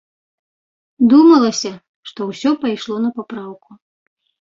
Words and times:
Думалася, 1.11 1.71
што 2.11 2.19
ўсё 2.31 2.49
пайшло 2.63 2.95
на 3.05 3.13
папраўку. 3.19 3.77